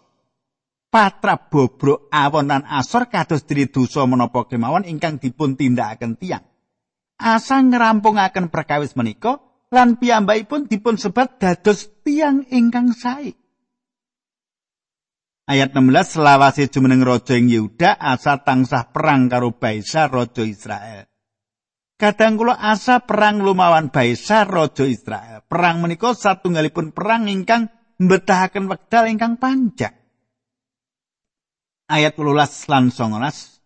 Patrap 0.97 1.53
bobrok 1.53 2.09
awon 2.09 2.49
lan 2.49 2.65
asor 2.65 3.13
kados 3.13 3.45
diri 3.45 3.69
dosa 3.69 4.09
menapa 4.09 4.49
kemawon 4.49 4.89
ingkang 4.89 5.21
dipun 5.21 5.53
tindakaken 5.53 6.17
tiang. 6.17 6.41
Asa 7.21 7.61
ngrampungaken 7.61 8.49
perkawis 8.49 8.97
menika 8.97 9.45
lan 9.69 10.01
piyambakipun 10.01 10.73
dipun 10.73 10.97
sebat 10.97 11.37
dados 11.37 11.93
tiang 12.01 12.49
ingkang 12.49 12.97
sae. 12.97 13.37
Ayat 15.45 15.77
16 15.77 16.17
selawase 16.17 16.73
jumeneng 16.73 17.05
raja 17.05 17.37
ing 17.37 17.53
Yehuda 17.53 18.01
asa 18.01 18.41
tansah 18.41 18.89
perang 18.89 19.29
karo 19.29 19.53
Baisa 19.53 20.09
raja 20.09 20.49
Israel. 20.49 21.05
Kadang 22.01 22.41
kula 22.41 22.57
asa 22.57 23.05
perang 23.05 23.45
lumawan 23.45 23.93
Baisa 23.93 24.49
raja 24.49 24.89
Israel. 24.89 25.45
Perang 25.45 25.85
menika 25.85 26.17
satunggalipun 26.17 26.97
perang 26.97 27.29
ingkang 27.29 27.69
mbetahaken 28.01 28.65
wekdal 28.65 29.13
ingkang 29.13 29.37
panjang. 29.37 30.06
Ayat 31.87 32.19
18 32.19 32.71
lan 32.71 32.91
19 32.91 33.57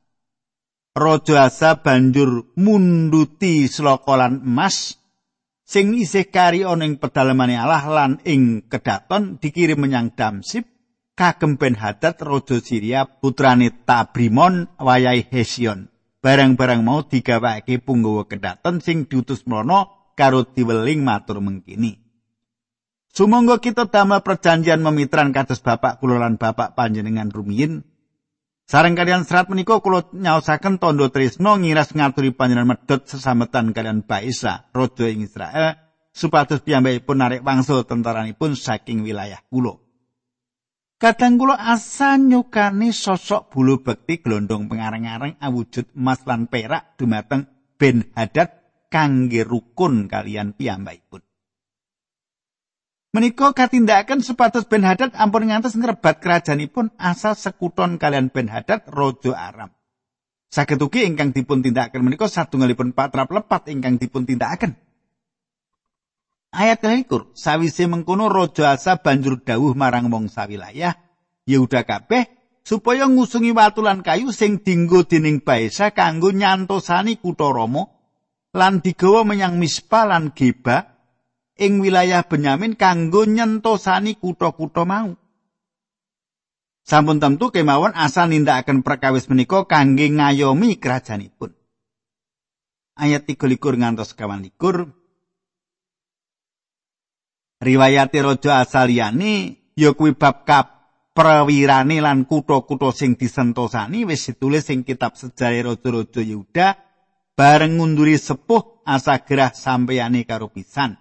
Raja 0.90 1.36
Asa 1.46 1.80
banjur 1.80 2.52
munduti 2.58 3.64
slokolan 3.70 4.44
emas 4.44 5.00
sing 5.64 5.96
isih 5.96 6.28
kari 6.28 6.66
ana 6.66 6.84
ing 6.84 7.00
pedalemane 7.00 7.56
Allah 7.56 7.84
lan 7.88 8.12
ing 8.26 8.66
kedaton 8.68 9.40
dikirim 9.40 9.80
menyang 9.80 10.12
Damsip 10.12 10.66
kagem 11.14 11.56
Ben 11.56 11.78
Hadad 11.78 12.18
raja 12.20 12.58
Syria 12.60 13.06
putrane 13.06 13.72
Tabrimon 13.86 14.68
wayahe 14.76 15.24
Hesion 15.30 15.88
barang-barang 16.20 16.84
mau 16.84 17.00
digawake 17.06 17.80
punggawa 17.80 18.28
kedaton 18.28 18.84
sing 18.84 19.08
diutus 19.08 19.48
mrono 19.48 20.12
karo 20.12 20.44
diweling 20.44 21.00
matur 21.00 21.40
mengkini. 21.40 21.96
Sumangga 23.10 23.58
kita 23.58 23.90
damel 23.90 24.22
perjanjian 24.22 24.84
memitran 24.84 25.34
kados 25.34 25.58
bapak 25.64 25.98
kula 25.98 26.22
lan 26.22 26.38
bapak 26.38 26.78
panjenengan 26.78 27.32
rumiyin 27.32 27.82
Sareng 28.70 28.94
kalian 28.94 29.26
serat 29.26 29.50
menika 29.50 29.82
kula 29.82 30.14
nyaosaken 30.14 30.78
tondo 30.78 31.10
tresno 31.10 31.58
ngiras 31.58 31.90
ngaturi 31.90 32.30
panjenengan 32.30 32.78
medhot 32.78 33.02
sesametan 33.02 33.74
kalian 33.74 34.06
Baisa 34.06 34.70
raja 34.70 35.10
ing 35.10 35.26
Israel 35.26 35.74
supados 36.14 36.62
piyambakipun 36.62 37.18
narik 37.18 37.42
wangsul 37.42 37.82
tentaranipun 37.82 38.54
saking 38.54 39.02
wilayah 39.02 39.42
kula. 39.50 39.74
Kadang 41.02 41.34
kula 41.34 41.58
asa 41.58 42.14
nyukani 42.14 42.94
sosok 42.94 43.50
bulu 43.50 43.82
bekti 43.82 44.22
glondong 44.22 44.70
pengareng-areng 44.70 45.42
awujud 45.42 45.90
emas 45.98 46.22
lan 46.22 46.46
perak 46.46 46.94
dumateng 46.94 47.50
Ben 47.74 48.06
Hadad 48.14 48.54
kangge 48.86 49.42
rukun 49.42 50.06
kalian 50.06 50.54
piyambakipun. 50.54 51.26
Menika 53.10 53.50
katindakan 53.50 54.22
sepatus 54.22 54.70
Ben 54.70 54.86
Hadad 54.86 55.10
ampun 55.18 55.50
ngantos 55.50 55.74
ngrebat 55.74 56.22
kerajaanipun 56.22 56.94
asal 56.94 57.34
sekuton 57.34 57.98
kalian 57.98 58.30
Ben 58.30 58.46
Hadad 58.46 58.86
Raja 58.86 59.34
Aram. 59.34 59.74
Saged 60.46 60.78
ugi 60.78 61.10
ingkang 61.10 61.34
dipun 61.34 61.58
tindakaken 61.58 62.06
menika 62.06 62.30
satunggalipun 62.30 62.94
patrap 62.94 63.34
lepat 63.34 63.66
ingkang 63.66 63.98
dipun 63.98 64.30
tindakaken. 64.30 64.78
Ayat 66.54 66.82
kelikur, 66.82 67.34
sawise 67.34 67.90
mengkono 67.90 68.30
Raja 68.30 68.78
Asa 68.78 69.02
banjur 69.02 69.42
dawuh 69.42 69.74
marang 69.74 70.10
wong 70.10 70.30
sawilayah 70.30 70.94
Yehuda 71.50 71.82
kabeh 71.82 72.30
supaya 72.62 73.10
ngusungi 73.10 73.50
watu 73.50 73.82
lan 73.82 74.06
kayu 74.06 74.30
sing 74.30 74.62
dinggo 74.62 75.02
dening 75.02 75.42
Baesa 75.42 75.90
kanggo 75.90 76.30
nyantosani 76.30 77.18
kutha 77.18 77.50
Roma 77.50 77.90
lan 78.54 78.78
digawa 78.78 79.26
menyang 79.26 79.58
Mispa 79.58 80.06
lan 80.06 80.30
Geba 80.30 80.99
ing 81.60 81.84
wilayah 81.84 82.24
Benyamin 82.24 82.74
kanggo 82.74 83.28
nyentosani 83.28 84.16
kutha-kutha 84.16 84.88
mau. 84.88 85.12
Sampun 86.80 87.20
tentu 87.20 87.52
kemawon 87.52 87.92
asal 87.92 88.32
nindakaken 88.32 88.80
perkawis 88.80 89.28
menika 89.28 89.68
kangge 89.68 90.08
ngayomi 90.08 90.80
kerajaanipun. 90.80 91.52
Ayat 92.96 93.28
3 93.28 93.36
ngantos 93.80 94.16
kawan 94.16 94.42
likur 94.42 94.90
riwayate 97.60 98.18
raja 98.24 98.64
asaliyane 98.64 99.60
ya 99.76 99.92
kuwi 99.92 100.16
bab 100.16 100.48
prawirane 101.12 102.00
lan 102.00 102.24
kutha-kutha 102.24 102.92
sing 102.96 103.16
disentosani 103.20 104.08
wis 104.08 104.24
ditulis 104.32 104.68
ing 104.72 104.84
kitab 104.84 105.16
sejarah 105.16 105.76
raja-raja 105.76 106.24
Yehuda 106.24 106.68
bareng 107.36 107.76
ngunduri 107.76 108.16
sepuh 108.16 108.84
asa 108.84 109.20
gerah 109.24 109.52
sampeyane 109.52 110.24
karo 110.24 110.48
pisan. 110.48 110.96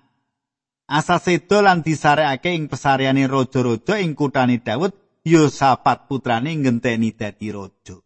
Asa 0.90 1.22
sedo 1.22 1.62
lan 1.62 1.86
disarekake 1.86 2.50
ing 2.58 2.66
pesareane 2.66 3.30
raja-raja 3.30 4.02
ing 4.02 4.18
kutane 4.18 4.58
Daud 4.58 5.22
Yosafat 5.22 6.10
putrane 6.10 6.50
ngenteni 6.58 7.14
dadi 7.14 7.54
raja. 7.54 8.02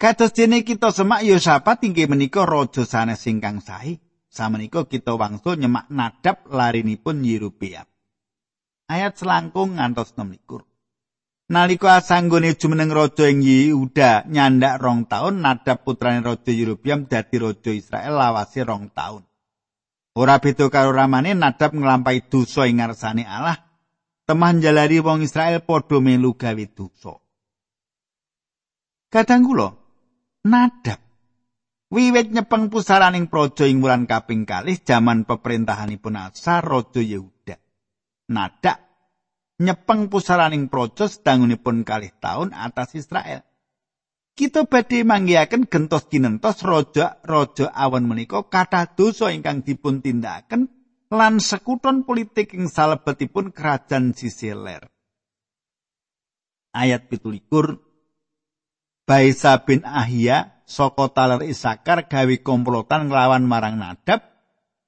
Kados 0.00 0.32
dene 0.32 0.64
kita 0.64 0.88
semak 0.88 1.20
Yosafat 1.20 1.84
inggih 1.84 2.08
menika 2.08 2.48
raja 2.48 2.88
sanes 2.88 3.28
ingkang 3.28 3.60
sae. 3.60 4.00
Samenika 4.32 4.88
kita 4.88 5.16
wangsul 5.20 5.60
nyemak 5.60 5.92
nadab 5.92 6.48
larinipun 6.48 7.20
Yerobeam. 7.20 7.84
Ayat 8.88 9.20
selangkung 9.20 9.76
ngantos 9.76 10.16
16. 10.16 10.64
Nalika 11.52 12.00
sanggone 12.00 12.56
jumeneng 12.56 12.88
raja 12.88 13.28
ing 13.28 13.44
Yehuda 13.44 14.24
nyandak 14.32 14.80
rong 14.80 15.08
taun, 15.12 15.44
nadab 15.44 15.84
putrane 15.84 16.24
raja 16.24 16.52
Yerobeam 16.56 17.04
dadi 17.04 17.36
raja 17.36 17.72
Israel 17.72 18.16
lawase 18.16 18.64
rong 18.64 18.88
taun. 18.96 19.24
Ora 20.16 20.40
beda 20.40 20.72
karo 20.72 20.96
ramane 20.96 21.36
nadab 21.36 21.76
nglampahi 21.76 22.32
dosa 22.32 22.64
ing 22.64 22.80
ngarsane 22.80 23.28
Allah. 23.28 23.60
Temah 24.26 24.52
njalari 24.56 24.98
wong 24.98 25.22
Israel 25.22 25.62
padha 25.62 26.02
melu 26.02 26.34
gawe 26.34 26.64
dosa. 26.72 27.14
Kadang 29.12 29.46
kula 29.46 29.68
nadab 30.48 31.06
Wiwit 31.86 32.34
nyepeng 32.34 32.66
pusaraning 32.66 33.30
praja 33.30 33.62
ing 33.62 33.78
wulan 33.78 34.10
kaping 34.10 34.42
kalih 34.42 34.74
jaman 34.82 35.22
peperintahanipun 35.22 36.18
Asa 36.18 36.58
raja 36.58 36.98
Yehuda. 36.98 37.62
Nadak 38.34 38.82
nyepeng 39.62 40.10
pusaraning 40.10 40.66
praja 40.66 41.06
sedangunipun 41.06 41.86
kalih 41.86 42.10
taun 42.18 42.50
atas 42.50 42.98
Israel. 42.98 43.45
Kita 44.36 44.68
badhe 44.68 45.00
manggihaken 45.00 45.64
gentos 45.64 46.12
kinentos 46.12 46.60
raja 46.60 47.16
raja 47.24 47.72
awan 47.72 48.04
menika 48.04 48.44
kathah 48.44 48.92
dosa 48.92 49.32
ingkang 49.32 49.64
dipun 49.64 50.04
tindakaken 50.04 50.68
lan 51.08 51.40
sekuton 51.40 52.04
politik 52.04 52.52
ing 52.52 52.68
salebetipun 52.68 53.48
kerajaan 53.56 54.12
Sisiler. 54.12 54.92
Ayat 56.76 57.08
17 57.08 57.48
Baisa 59.08 59.56
bin 59.64 59.80
Ahia 59.88 60.60
saka 60.68 61.08
taler 61.16 61.40
Isakar 61.48 62.04
gawe 62.04 62.36
komplotan 62.44 63.08
nglawan 63.08 63.48
marang 63.48 63.80
Nadab 63.80 64.20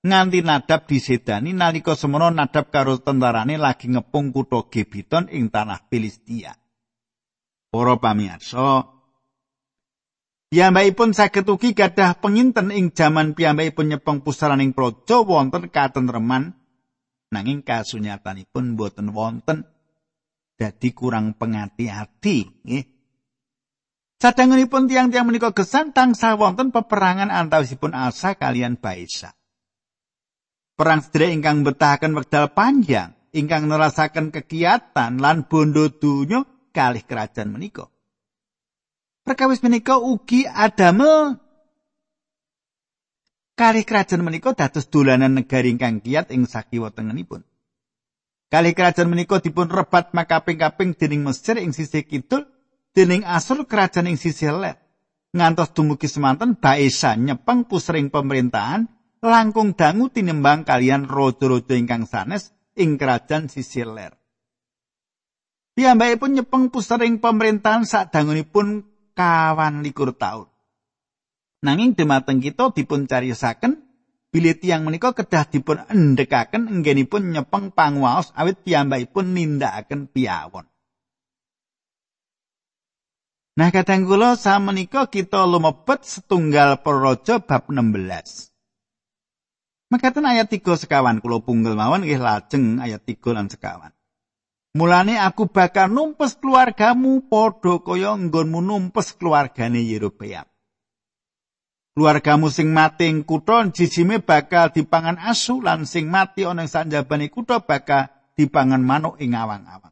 nganti 0.04 0.44
Nadab 0.44 0.84
disedani 0.84 1.56
nalika 1.56 1.96
semono 1.96 2.28
Nadab 2.28 2.68
karo 2.68 3.00
tentarane 3.00 3.56
lagi 3.56 3.88
ngepung 3.88 4.28
kutha 4.28 4.68
Gibeton 4.68 5.32
ing 5.32 5.48
tanah 5.48 5.88
Filistia. 5.88 6.52
Para 7.72 7.96
pamirsa, 7.96 8.97
Piyambakipun 10.48 11.12
saged 11.12 11.44
ugi 11.44 11.76
gadah 11.76 12.16
penginten 12.24 12.72
ing 12.72 12.96
jaman 12.96 13.36
piyambakipun 13.36 13.92
nyepeng 13.92 14.24
pusaraning 14.24 14.72
praja 14.72 15.20
wonten 15.20 15.68
katentreman 15.68 16.56
nanging 17.28 17.60
kasunyatanipun 17.60 18.72
boten 18.72 19.12
wonten 19.12 19.68
dadi 20.56 20.88
kurang 20.96 21.36
pengati-ati 21.36 22.64
nggih 22.64 22.84
Sadangunipun 24.18 24.90
tiang-tiang 24.90 25.30
menika 25.30 25.54
gesan 25.54 25.94
tansah 25.94 26.34
wonten 26.34 26.74
peperangan 26.74 27.30
antawisipun 27.30 27.94
Asa 27.94 28.34
kalian 28.34 28.74
Baisa. 28.74 29.30
Perang 30.74 31.06
sedherek 31.06 31.38
ingkang 31.38 31.62
betahaken 31.62 32.18
wekdal 32.18 32.50
panjang, 32.50 33.14
ingkang 33.30 33.70
nerasaken 33.70 34.34
kegiatan 34.34 35.22
lan 35.22 35.46
bondo 35.46 35.86
donya 35.86 36.42
kalih 36.74 37.06
kerajaan 37.06 37.54
menika. 37.54 37.86
Perkawis 39.28 39.60
menika 39.60 40.00
ugi 40.00 40.48
adamel 40.48 41.36
kalih 43.52 43.84
kerajaan 43.84 44.24
menika 44.24 44.56
dados 44.56 44.88
dolanan 44.88 45.36
negari 45.36 45.68
ingkang 45.76 46.00
kiat 46.00 46.32
ing 46.32 46.48
sakiwa 46.48 46.88
tengenipun. 46.96 47.44
Kalih 48.48 48.72
kerajaan 48.72 49.12
menika 49.12 49.36
dipun 49.44 49.68
rebat 49.68 50.16
makaping-kaping 50.16 50.96
dening 50.96 51.28
Mesir 51.28 51.60
ing 51.60 51.76
sisih 51.76 52.08
kidul 52.08 52.48
dening 52.96 53.20
asal 53.28 53.68
kerajaan 53.68 54.08
ing 54.08 54.16
sisi 54.16 54.48
lor 54.48 54.80
ngantos 55.36 55.76
dumugi 55.76 56.08
semanten 56.08 56.56
Baesa 56.56 57.12
nyepeng 57.12 57.68
pusering 57.68 58.08
pemerintahan 58.08 58.88
langkung 59.20 59.76
dangu 59.76 60.08
tinimbang 60.08 60.64
kalian 60.64 61.04
raja-raja 61.04 61.76
ingkang 61.76 62.08
sanes 62.08 62.56
ing 62.80 62.96
kerajaan 62.96 63.52
sisi 63.52 63.84
lor. 63.84 64.16
pun 66.16 66.30
nyepeng 66.32 66.72
pusering 66.72 67.20
pemerintahan 67.20 67.84
sadangunipun 67.84 68.96
kawan 69.18 69.82
likur 69.82 70.14
tahun. 70.14 70.46
Nanging 71.66 71.98
demateng 71.98 72.38
kita 72.38 72.70
dipun 72.70 73.10
cariyosaken 73.10 73.82
bilih 74.30 74.54
tiyang 74.54 74.86
menika 74.86 75.10
kedah 75.10 75.50
dipun 75.50 75.82
endhekaken 75.90 76.70
enggenipun 76.70 77.34
nyepeng 77.34 77.74
panguwaos 77.74 78.30
awit 78.38 78.62
piyambakipun 78.62 79.34
nindakaken 79.34 80.06
piawon. 80.06 80.70
Nah 83.58 83.74
kadang 83.74 84.06
kula 84.06 84.38
samenika 84.38 85.10
kita 85.10 85.42
lumebet 85.42 86.06
setunggal 86.06 86.78
praja 86.78 87.42
bab 87.42 87.66
16. 87.66 88.54
Mekaten 89.90 90.22
ayat 90.30 90.46
3 90.46 90.62
sekawan 90.78 91.18
kula 91.18 91.42
punggel 91.42 91.74
mawon 91.74 92.06
nggih 92.06 92.22
lajeng 92.22 92.78
ayat 92.78 93.02
3 93.02 93.34
lan 93.34 93.50
sekawan. 93.50 93.97
Mulane 94.78 95.18
aku 95.18 95.50
bakal 95.50 95.90
numpes 95.90 96.38
keluargamu 96.38 97.26
padha 97.26 97.82
kaya 97.82 98.14
nggonmu 98.14 98.62
numpes 98.62 99.18
keluargane 99.18 99.82
Yerobeam. 99.82 100.46
Keluargamu 101.98 102.46
sing 102.46 102.70
mati 102.70 103.10
ing 103.10 103.26
kutha 103.26 103.66
jijime 103.74 104.22
bakal 104.22 104.70
dipangan 104.70 105.18
asu 105.18 105.58
lan 105.58 105.82
sing 105.82 106.06
mati 106.06 106.46
ana 106.46 106.62
ing 106.62 106.70
sanjabane 106.70 107.26
kutha 107.26 107.58
bakal 107.58 108.06
dipangan 108.38 108.78
manuk 108.78 109.18
ing 109.18 109.34
awang-awang. 109.34 109.90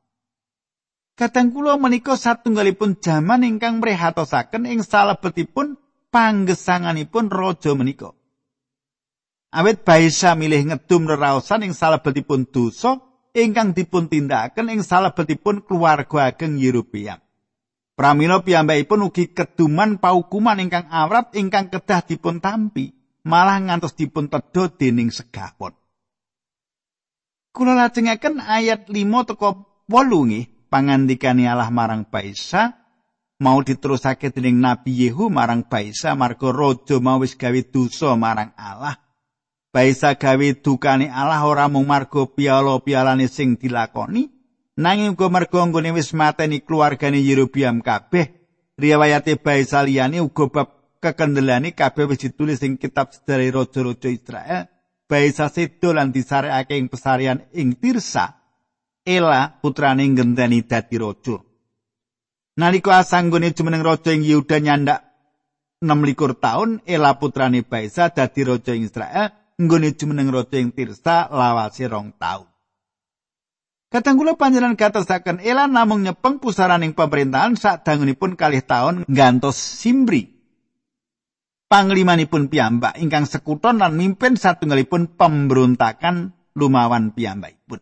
Kadang 1.19 1.51
kula 1.51 1.75
menika 1.83 2.15
satunggalipun 2.15 3.03
jaman 3.03 3.43
ingkang 3.43 3.83
mrehatosaken 3.83 4.71
ing 4.71 4.87
salebetipun 4.87 5.83
panggesanganipun 6.15 7.27
raja 7.27 7.75
menika. 7.75 8.15
Awit 9.51 9.83
Baisa 9.83 10.39
milih 10.39 10.63
ngedum 10.71 11.11
reraosan 11.11 11.67
ing 11.67 11.75
salebetipun 11.75 12.47
dosa 12.47 13.03
ingkang 13.37 13.77
dipun 13.77 14.09
tindakaken 14.09 14.73
ing 14.73 14.81
salebetipun 14.81 15.61
keluarga 15.61 16.33
ageng 16.33 16.57
Yerobeam. 16.57 17.21
Pramila 17.93 18.41
piyambakipun 18.41 19.09
ugi 19.09 19.37
keduman 19.37 20.01
paukuman 20.01 20.61
ingkang 20.61 20.89
awrat 20.89 21.37
ingkang 21.37 21.69
kedah 21.69 22.05
dipun 22.05 22.41
tampi, 22.41 22.97
malah 23.25 23.61
ngantos 23.61 23.97
dipun 23.97 24.33
tedha 24.33 24.73
dening 24.73 25.13
segawon. 25.13 25.77
Kula 27.57 27.73
lajengaken 27.73 28.41
ayat 28.41 28.89
5 28.89 29.29
teko 29.33 29.49
8 29.89 30.29
nggih. 30.29 30.57
pangandikane 30.69 31.47
Allah 31.49 31.71
marang 31.73 32.05
Baisa 32.05 32.75
mau 33.41 33.63
diterusake 33.63 34.29
dening 34.35 34.61
Nabi 34.61 35.09
Yehu 35.09 35.33
marang 35.33 35.65
Baisa 35.65 36.13
marga 36.13 36.53
raja 36.53 37.01
mau 37.01 37.23
wis 37.23 37.33
gawe 37.39 37.61
dosa 37.71 38.13
marang 38.19 38.53
Allah. 38.59 39.06
Baisa 39.77 40.17
gawe 40.17 40.49
dukane 40.65 41.13
Allah 41.13 41.45
ora 41.45 41.69
mung 41.69 41.85
marga 41.85 42.25
piala-pialane 42.25 43.29
sing 43.29 43.61
dilakoni. 43.61 44.25
Nanging 44.81 45.13
uga 45.13 45.29
merga 45.29 45.69
nggone 45.69 45.93
wis 45.93 46.17
mateni 46.17 46.65
keluargane 46.65 47.21
Yerobiam 47.21 47.85
kabeh 47.85 48.25
riwayate 48.81 49.37
basa 49.37 49.85
liyane 49.85 50.25
uga 50.25 50.49
bab 50.49 50.69
kekendelane 51.05 51.77
kabeh 51.77 52.09
wis 52.09 52.25
ditulis 52.25 52.65
ing 52.65 52.81
kitab 52.81 53.13
sejarah 53.13 53.53
raja-raja 53.53 54.09
Israel. 54.09 54.65
Basa 55.05 55.53
sedo 55.53 55.93
lan 55.93 56.09
disarekake 56.09 56.81
ing 56.81 56.89
pesarian 56.89 57.45
ing 57.53 57.77
Tirsa. 57.77 58.33
Ela 59.05 59.61
putrane 59.61 60.09
ngenteni 60.09 60.65
dadi 60.65 60.97
raja. 60.97 61.37
Nalika 62.57 63.05
asanggone 63.05 63.53
jumeneng 63.53 63.85
raja 63.85 64.09
ing 64.17 64.25
Yehuda 64.25 64.57
nyandak 64.57 65.05
26 65.85 66.41
taun 66.41 66.81
Ela 66.89 67.21
putrane 67.21 67.61
Baisa 67.61 68.09
dadi 68.09 68.41
raja 68.41 68.73
ing 68.73 68.89
Israel 68.89 69.45
nggone 69.57 69.97
jumeneng 69.97 70.29
raja 70.29 70.61
ing 70.61 70.73
Tirsa 70.77 71.33
lawase 71.33 71.89
rong 71.89 72.13
taun 72.21 72.49
Kadang 73.87 74.19
kula 74.19 74.35
panjenengan 74.37 74.77
gatosaken 74.77 75.41
Ela 75.41 75.71
namung 75.71 76.03
nyepeng 76.05 76.43
pusaraning 76.43 76.93
pemerintahan 76.93 77.55
sadangunipun 77.55 78.35
kalih 78.35 78.61
taun 78.61 79.07
ngantos 79.07 79.57
Simbri. 79.57 80.37
Panglimanipun 81.71 82.51
piyambak 82.51 82.99
ingkang 82.99 83.31
sekuton 83.31 83.79
lan 83.79 83.95
mimpin 83.95 84.35
satunggalipun 84.35 85.15
pemberontakan 85.15 86.35
lumawan 86.59 87.15
piyambakipun. 87.15 87.79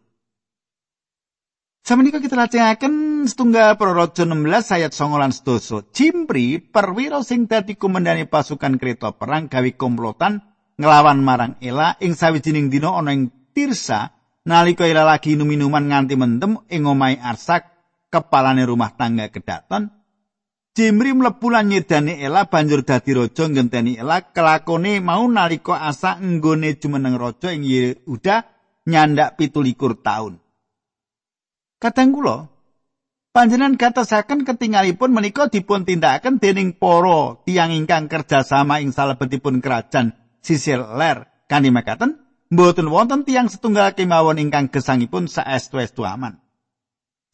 Samenika 1.85 2.21
kita 2.21 2.37
lajengaken 2.37 3.25
setunggal 3.29 3.77
Praraja 3.77 4.25
16 4.25 4.77
ayat 4.77 4.93
9 4.93 5.21
lan 5.21 5.33
10. 5.37 5.93
Cimpri 5.93 6.61
perwira 6.61 7.21
sing 7.21 7.45
dadi 7.45 7.77
komandane 7.77 8.25
pasukan 8.25 8.81
kereta 8.81 9.13
perang 9.17 9.53
gawe 9.53 9.71
komplotan 9.77 10.54
nglawan 10.79 11.21
marang 11.23 11.55
Ela 11.63 11.95
ing 12.03 12.15
sawijining 12.15 12.71
dina 12.71 12.95
ana 12.95 13.15
ing 13.15 13.31
Tirsa 13.55 14.11
nalika 14.43 14.85
ira 14.91 15.07
lagi 15.07 15.39
minuman 15.39 15.87
nganti 15.87 16.15
mendem 16.19 16.59
ing 16.67 16.83
omahe 16.91 17.19
Arsak 17.23 17.71
kepalane 18.11 18.67
rumah 18.67 18.91
tangga 18.95 19.31
kedaton 19.31 19.95
Jimri 20.75 21.15
mlebu 21.15 21.55
lan 21.55 21.71
nyedani 21.71 22.19
Ela 22.19 22.51
banjur 22.51 22.83
dadi 22.83 23.15
raja 23.15 23.47
ngenteni 23.47 23.95
Ela 23.95 24.27
kelakone 24.35 24.99
mau 24.99 25.23
nalika 25.31 25.79
asa 25.87 26.19
nggone 26.19 26.75
jumeneng 26.83 27.15
raja 27.15 27.55
ing 27.55 27.63
Yehuda 27.63 28.43
nyandak 28.85 29.41
pitulikur 29.41 29.97
taun. 30.05 30.43
Kadang 31.79 32.11
kula 32.11 32.49
panjenengan 33.31 33.77
katasaken 33.77 34.43
ketinggalipun 34.43 35.15
menika 35.15 35.47
dipun 35.47 35.87
tindakaken 35.87 36.43
dening 36.43 36.75
para 36.75 37.39
tiyang 37.45 37.71
ingkang 37.71 38.11
kerjasama 38.11 38.81
ing 38.81 38.91
salebetipun 38.91 39.63
kerajaan 39.63 40.17
Sisil 40.45 40.85
Ler 40.85 41.25
kanthi 41.49 41.73
mekaten 41.73 42.21
mboten 42.53 42.93
wonten 42.93 43.25
tiang 43.25 43.49
setunggal 43.49 43.97
kemawon 43.97 44.37
ingkang 44.37 44.69
gesangipun 44.69 45.25
saestu-estu 45.25 46.05
aman. 46.05 46.37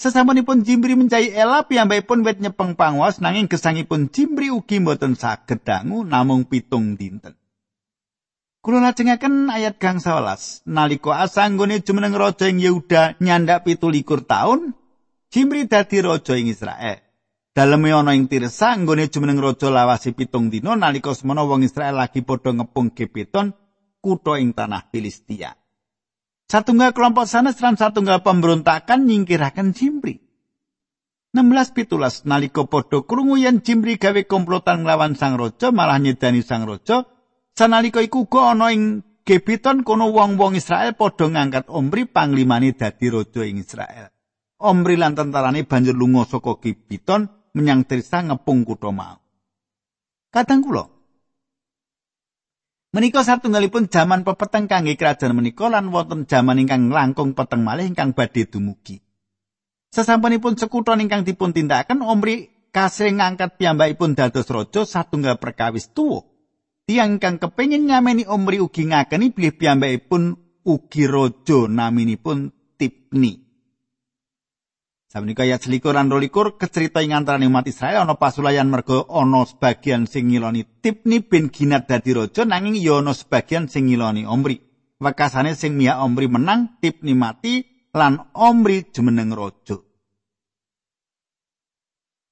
Sesampunipun 0.00 0.64
Jimbri 0.64 0.96
mencai 0.96 1.28
Ela 1.28 1.66
piyambakipun 1.66 2.24
wit 2.24 2.40
nyepeng 2.40 2.72
pangwas 2.78 3.20
nanging 3.20 3.50
gesangipun 3.50 4.08
Jimbri 4.08 4.48
ugi 4.48 4.80
mboten 4.80 5.18
saged 5.18 5.60
dangu 5.66 6.06
namung 6.06 6.48
pitung 6.48 6.96
dinten. 6.96 7.36
Kula 8.64 8.80
lajengaken 8.80 9.52
ayat 9.52 9.76
gang 9.76 10.00
11. 10.00 10.64
Nalika 10.70 11.20
asanggone 11.20 11.84
jumeneng 11.84 12.16
raja 12.16 12.48
ing 12.48 12.60
Yehuda 12.62 13.20
nyandak 13.20 13.68
pitulikur 13.68 14.24
taun, 14.24 14.72
Jimbri 15.28 15.68
dadi 15.68 16.00
raja 16.00 16.36
ing 16.38 16.48
Israel. 16.48 17.09
Daleme 17.60 17.92
ana 17.92 18.16
ing 18.16 18.24
Tirsa 18.24 18.72
nggone 18.72 19.12
jumeneng 19.12 19.36
raja 19.36 19.68
lawasi 19.68 20.16
pitung 20.16 20.48
dina 20.48 20.72
nalika 20.80 21.12
semana 21.12 21.44
wong 21.44 21.60
Israel 21.60 22.00
lagi 22.00 22.24
padha 22.24 22.56
ngepung 22.56 22.96
Gibeton 22.96 23.52
kutha 24.00 24.40
ing 24.40 24.56
tanah 24.56 24.88
Filistia. 24.88 25.52
Satunggal 26.48 26.96
kelompok 26.96 27.28
sanes 27.28 27.60
lan 27.60 27.76
satunggal 27.76 28.24
pemberontakan 28.24 29.04
nyingkiraken 29.04 29.76
Jimri. 29.76 30.24
16 31.36 31.76
pitulas 31.76 32.24
nalika 32.24 32.64
padha 32.64 33.04
krungu 33.04 33.36
yen 33.36 33.60
Jimri 33.60 34.00
gawe 34.00 34.24
komplotan 34.24 34.80
nglawan 34.80 35.12
sang 35.12 35.36
raja 35.36 35.68
malah 35.68 36.00
nyedani 36.00 36.40
sang 36.40 36.64
raja 36.64 37.12
sanalika 37.52 38.00
iku 38.00 38.24
uga 38.24 38.56
ana 38.56 38.72
ing 38.72 39.04
Gebiton 39.28 39.84
kono 39.84 40.08
wong-wong 40.16 40.56
Israel 40.56 40.96
padha 40.96 41.28
ngangkat 41.28 41.68
Omri 41.68 42.08
panglimane 42.08 42.72
dadi 42.72 43.12
raja 43.12 43.44
ing 43.44 43.60
Israel. 43.60 44.08
Omri 44.64 44.96
lan 44.96 45.12
tentarane 45.12 45.68
banjur 45.68 45.92
lunga 45.92 46.24
saka 46.24 46.56
Gebiton 46.56 47.39
menyang 47.56 47.86
Tirsa 47.86 48.22
ngepung 48.26 48.62
kutha 48.66 48.90
mau. 48.94 49.18
Kadang 50.30 50.62
kula, 50.62 50.86
Menika 52.90 53.22
satunggalipun 53.22 53.86
jaman 53.86 54.26
pepeteng 54.26 54.66
kangge 54.66 54.98
kerajaan 54.98 55.38
menika 55.38 55.70
lan 55.70 55.94
wonten 55.94 56.26
jaman 56.26 56.58
ingkang 56.58 56.90
langkung 56.90 57.38
peteng 57.38 57.62
malih 57.62 57.86
ingkang 57.86 58.18
badhe 58.18 58.50
dumugi. 58.50 58.98
Sesampunipun 59.94 60.58
sekuton 60.58 60.98
ingkang 60.98 61.22
dipun 61.22 61.54
tindakaken 61.54 62.02
Omri 62.02 62.50
kasring 62.74 63.22
ngangkat 63.22 63.62
piyambakipun 63.62 64.18
dados 64.18 64.50
raja 64.50 64.82
satunggal 64.82 65.38
perkawis 65.38 65.94
tuwa. 65.94 66.26
Tiang 66.82 67.22
ingkang 67.22 67.38
kepengin 67.38 67.86
nyameni 67.86 68.26
Omri 68.26 68.58
ugi 68.58 68.90
ngakeni 68.90 69.30
bilih 69.30 69.54
piyambakipun 69.54 70.22
ugi 70.66 71.06
raja 71.06 71.70
naminipun 71.70 72.50
Tipni. 72.74 73.49
Samenika 75.10 75.42
ayat 75.42 75.66
selikur 75.66 75.90
lan 75.90 76.06
rolikur 76.06 76.54
kecerita 76.54 77.02
ing 77.02 77.18
antaraning 77.18 77.50
umat 77.50 77.66
Israel 77.66 78.06
ana 78.06 78.14
pasulayan 78.14 78.70
mergo 78.70 79.10
ana 79.10 79.42
sebagian 79.42 80.06
sing 80.06 80.30
ngiloni 80.30 80.62
Tipni 80.78 81.18
bin 81.18 81.50
Ginat 81.50 81.90
dadi 81.90 82.14
raja 82.14 82.46
nanging 82.46 82.78
ya 82.78 83.02
sebagian 83.10 83.66
sing 83.66 83.90
Omri. 83.98 84.62
Wekasane 85.02 85.58
sing 85.58 85.74
miyak 85.74 85.98
Omri 85.98 86.30
menang, 86.30 86.78
Tipni 86.78 87.18
mati 87.18 87.66
lan 87.90 88.30
Omri 88.38 88.86
jumeneng 88.94 89.34
raja. 89.34 89.82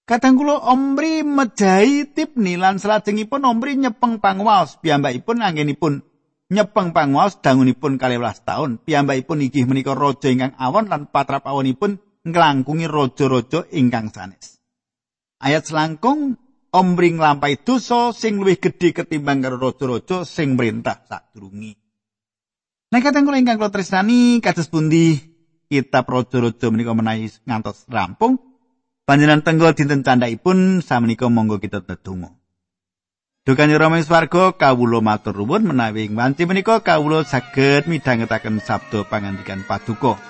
Kadang 0.07 0.39
kula 0.39 0.63
Omri 0.71 1.27
mejahi 1.27 2.15
Tipni 2.15 2.55
lan 2.55 2.79
salajengipun 2.79 3.43
Omri 3.43 3.75
nyepeng 3.75 4.23
pangwaos 4.23 4.79
piyambakipun 4.79 5.43
anggenipun 5.43 6.07
nyepeng 6.55 6.95
pangwaos 6.95 7.43
dangunipun 7.43 7.99
12 7.99 8.47
taun. 8.47 8.79
Piyambakipun 8.79 9.43
inggih 9.43 9.67
menika 9.67 9.99
raja 9.99 10.31
ingkang 10.31 10.55
awon 10.63 10.87
lan 10.87 11.11
patrap 11.11 11.43
awonipun 11.43 12.07
nglangkungi 12.31 12.87
raja-raja 12.87 13.67
ingkang 13.73 14.13
sanes. 14.13 14.61
Ayat 15.39 15.67
selangkung 15.67 16.37
Omri 16.69 17.17
nglampahi 17.17 17.65
dosa 17.65 18.13
sing 18.13 18.37
luwih 18.37 18.61
gedhe 18.61 18.93
ketimbang 18.93 19.41
karo 19.41 19.57
raja-raja 19.57 20.29
sing 20.29 20.53
mrentah 20.53 21.01
sadurunge. 21.09 21.81
Nek 22.93 23.01
kateng 23.01 23.25
kula 23.25 23.41
ingkang 23.41 23.57
kula 23.57 23.73
tresnani 23.73 24.45
kados 24.45 24.69
pundi 24.69 25.17
kitab 25.73 26.05
raja-raja 26.05 26.69
menika 26.69 26.93
menawi 26.93 27.33
ngantos 27.49 27.89
rampung 27.89 28.37
panjenengan 29.09 29.41
tenggel 29.41 29.73
dinten 29.73 30.05
candhaipun 30.05 30.85
samenika 30.85 31.33
monggo 31.33 31.57
kita 31.57 31.81
tetunggu. 31.81 32.37
Dukan 33.49 33.73
Rama 33.81 33.97
Swarga 34.05 34.53
kawula 34.53 35.01
matur 35.01 35.41
nuwun 35.41 35.73
menawi 35.73 36.13
ing 36.13 36.21
wanci 36.21 36.45
menika 36.45 36.85
kawula 36.85 37.25
saged 37.25 37.89
midhangetaken 37.89 38.61
sabda 38.61 39.09
pangandikan 39.09 39.65
paduka. 39.65 40.21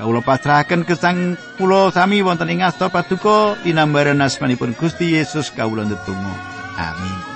Kawula 0.00 0.24
pasrahaken 0.24 0.88
gesang 0.88 1.36
kula 1.60 1.92
sami 1.92 2.24
wonten 2.24 2.48
ing 2.48 2.64
asta 2.64 2.88
paduka 2.88 3.52
tinambaran 3.60 4.24
asmanipun 4.24 4.72
Gusti 4.72 5.12
Yesus 5.12 5.52
kawula 5.52 5.84
ndedonga. 5.84 6.32
Amin. 6.80 7.29